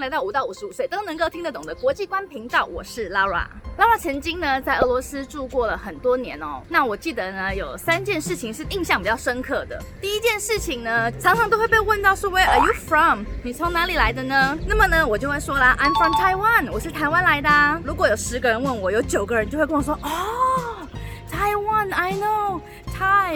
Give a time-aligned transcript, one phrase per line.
[0.00, 3.44] 来到五到五十五岁都能够听得懂的国际观频道，我是 Laura。
[3.78, 6.62] Laura 曾经呢在俄罗斯住过了很多年哦。
[6.70, 9.78] 那我记得呢有三件事情是印象比较深刻的。
[10.00, 13.24] 第一件事情呢，常常都会被问到说，Where are you from？
[13.42, 14.56] 你从哪里来的呢？
[14.66, 17.50] 那么呢，我就会说啦，I'm from Taiwan，我是台湾来的。
[17.50, 20.88] 啊如果有十个人问我，有九个人就会跟我说，哦
[21.30, 22.39] ，Taiwan，I know。
[23.00, 23.34] 太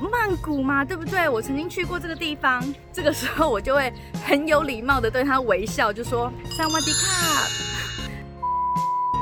[0.00, 1.28] 曼谷嘛，对不对？
[1.28, 2.64] 我曾经去过这个地方。
[2.90, 3.92] 这个时候我就会
[4.24, 7.46] 很有礼貌的对他微笑，就说萨瓦迪卡。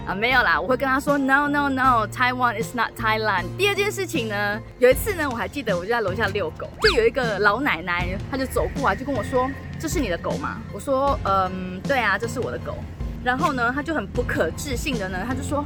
[0.07, 3.47] 啊，没有啦，我会跟他说 No No No，Taiwan is not Thailand。
[3.59, 12.77] 第二件事情呢，有一次呢，我还记得我就在楼下遛狗，就有一个老奶奶，她就走过来就跟我说：“这是你的狗吗？”我说：“嗯，对啊，这是我的狗。”
[13.25, 15.65] 然后呢，她就很不可置信的呢，她就说。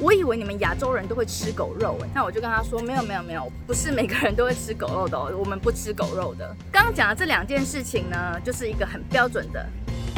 [0.00, 6.54] 我以为你们亚洲人都会吃狗肉哎，那我就跟他说没有没有没有，不是每个人都会吃狗肉的，哦 我们不吃狗肉的。
[6.70, 9.64] 刚刚讲的这两件事情呢，就是一个很标准的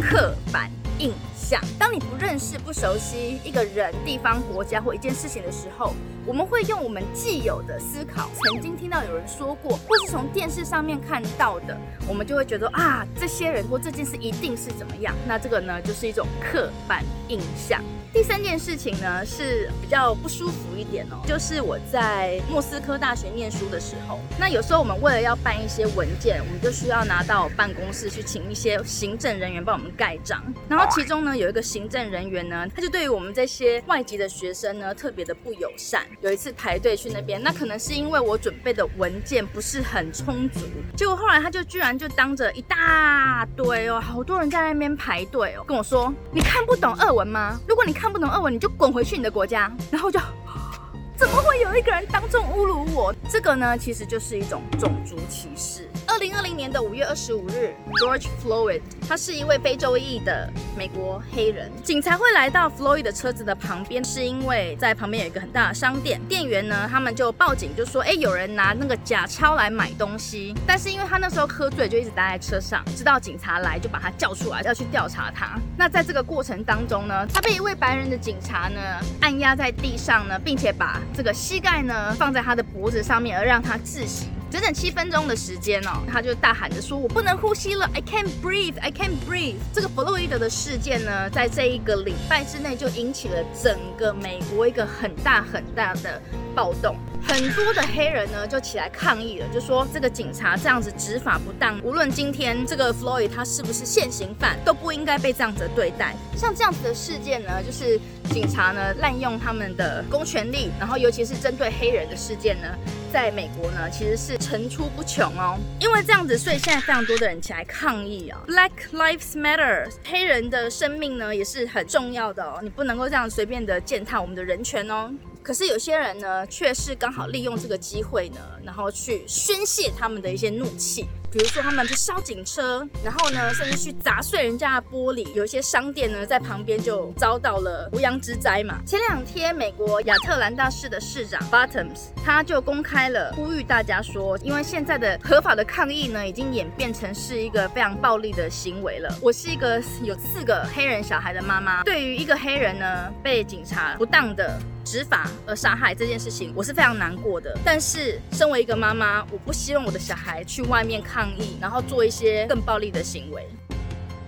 [0.01, 1.61] 刻板印象。
[1.79, 5.95] 当你不认识、不熟悉一个人、地方、国家或一件事情的时候，
[6.27, 11.77] 我们会用我们既有的思考，曾经听到有人说过，或是从电视上面看到的，
[12.09, 15.15] 我们就会觉得啊，这些人或这件事一定是怎么样。
[15.27, 17.83] 那这个呢，就是一种刻板印象。
[18.13, 30.43] 第三件事情呢是比较不舒服一点哦，就是我在莫斯科大学念书的时候，那有时候我们为了要办一些文件，我们就需要拿到办公室去请一些行政人员帮我们盖章。
[30.69, 36.05] 然后其中呢有一个行政人员呢，他就对于我们这些外籍的学生呢特别的不友善。
[36.21, 40.61] 有一次排队去那边，那可能是因为我准备的文件不是很充足，
[40.97, 47.57] 结果后来他就居然就当着一大堆哦，好多人在那边排队哦，跟我说：“你看不懂俄文吗？
[47.69, 50.19] 如果你。”看不懂二文，你就滚回去你的国家，然后就。
[51.19, 53.15] 怎么会有一个人当众侮辱我？
[53.29, 55.87] 这个呢，其实就是一种种族歧视。
[56.11, 61.71] 二零二零年的五月二十五日，George Floyd，他是一位非洲裔的美国黑人。
[61.85, 70.53] 警察会来到 Floyd 的车子的旁边，是因为在旁边有一个很大的商店，店员呢，他们就报警，就说，哎，有人拿那个假钞来买东西。
[70.67, 75.57] 但是因为他那时候喝醉，就一直待在车上，直到警察来，就把他叫出来，要去调查他。
[75.79, 78.81] 那在这个过程当中呢，他被一位白人的警察呢
[79.21, 96.21] 按压在地上呢，并且把这个膝盖呢放在他的脖子上面，而让他窒息整整七分钟的时间哦，他就大喊着说：“我不能呼吸了，I can't breathe, I can't breathe。”这个弗洛伊德的事件呢，在这一个礼拜之内就引起了整个美国一个很大很大的
[96.61, 96.95] 暴动，
[97.27, 106.15] 很多的黑人呢就起来抗议了，就说这个警察这样子执法不当，无论今天这个 Floyd 他是不是现行犯，都不应该被这样子对待。
[106.37, 107.99] 像这样子的事件呢，就是。
[108.31, 112.69] 警察呢滥用他们的公权力，然后尤其是针对黑人的事件呢，
[113.13, 115.59] 在美国呢其实是层出不穷哦。
[115.81, 125.11] 因为这样子，所以现在非常多的人起来抗议啊，Black Lives Matter，黑人的生命呢也是很重要的哦，你不能够这样随便的践踏我们的人权哦。
[125.43, 131.07] 可是有些人呢，却是刚好利用这个机会呢，然后去宣泄他们的一些怒气。
[131.33, 135.33] 比如说，他们去烧警车，然后呢，甚至去砸碎人家的玻璃。
[135.33, 138.81] 有一些商店呢，在旁边就遭到了无妄之灾嘛。
[138.85, 149.17] 前两天，美国亚特兰大市的市长 Bottoms 他就公开了呼吁大家说，因为现在的合法的抗议呢，已经演变成是一个非常暴力的行为了。
[149.23, 154.61] 我是一个有四个黑人小孩的妈妈，对于一个黑人呢被警察不当的。
[154.91, 157.57] 执法而杀害这件事情，我是非常难过的。
[157.65, 163.47] 但是，身为一个妈妈，我不希望我的小孩去外面抗议，然后做一些更暴力的行为。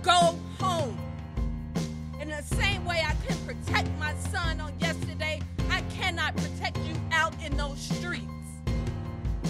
[0.01, 0.93] Go home.
[2.17, 6.95] In the same way I can protect my son on yesterday, I cannot protect you
[7.11, 8.29] out in those streets.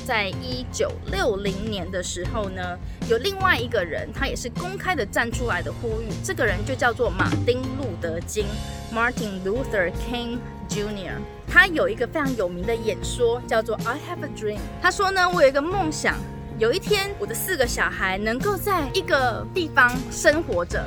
[0.07, 6.07] 在一九六零年的时候呢，有另外一个人，他也是公开的站出来的呼吁。
[6.23, 8.45] 这个人就叫做马丁路德金
[8.91, 10.39] （Martin Luther King
[10.73, 11.17] Junior，。
[11.47, 14.59] 他有一个非常有名的演说，叫做 “I have a dream”。
[14.81, 16.15] 他说呢，我有一个梦想，
[16.57, 20.83] 有一天我的四个小孩能够在一个地方生活着。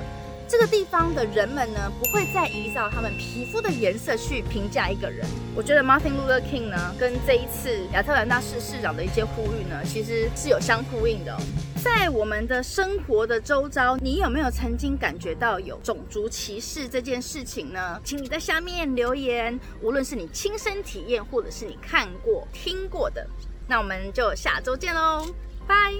[0.49, 5.27] 这个地方的人们呢，不会再依照他们皮肤的颜色去评价一个人。
[5.57, 11.37] 我觉得 Martin Luther King 呢，跟这一次亚特兰大市市长的一些呼吁呢，其实是有相呼应的。
[11.87, 18.01] 在我们的生活的周遭，你有没有曾经感觉到有种族歧视这件事情呢？
[18.03, 23.25] 请你在下面留言，无论是你亲身体验，或者是你看过、听过的。
[23.69, 25.29] 那我们就下周见喽，
[25.65, 25.95] 拜。